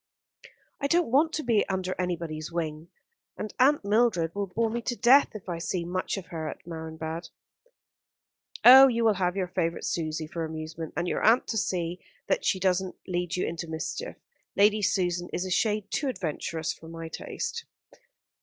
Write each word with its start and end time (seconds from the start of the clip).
"I 0.79 0.87
don't 0.87 1.11
want 1.11 1.31
to 1.33 1.43
be 1.43 1.63
under 1.69 1.93
anybody's 2.01 2.51
wing; 2.51 2.87
and 3.37 3.53
Aunt 3.59 3.85
Mildred 3.85 4.33
will 4.33 4.47
bore 4.47 4.71
me 4.71 4.81
to 4.81 4.95
death 4.95 5.35
if 5.35 5.47
I 5.47 5.59
see 5.59 5.85
much 5.85 6.17
of 6.17 6.29
her 6.29 6.49
at 6.49 6.65
Marienbad." 6.65 7.29
"Oh, 8.65 8.87
you 8.87 9.05
will 9.05 9.13
have 9.13 9.35
your 9.35 9.45
favourite 9.49 9.85
Susie 9.85 10.25
for 10.25 10.43
amusement, 10.43 10.93
and 10.97 11.07
your 11.07 11.21
aunt 11.21 11.45
to 11.49 11.57
see 11.59 12.01
that 12.25 12.43
she 12.43 12.59
doesn't 12.59 12.95
lead 13.07 13.35
you 13.35 13.45
into 13.45 13.67
mischief. 13.67 14.17
Lady 14.55 14.81
Susan 14.81 15.29
is 15.31 15.45
a 15.45 15.51
shade 15.51 15.91
too 15.91 16.07
adventurous 16.07 16.73
for 16.73 16.87
my 16.87 17.07
taste." 17.07 17.65